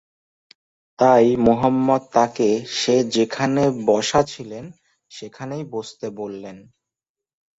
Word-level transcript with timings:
তাই 0.99 1.25
মুহাম্মদ 1.37 2.01
তাকে 2.13 2.49
সে 2.77 2.95
যেখানে 3.15 3.63
বসা 3.85 4.21
ছিলেন 4.23 4.65
সেখানেই 5.11 5.63
বসতে 5.73 6.07
বললেন। 6.19 6.57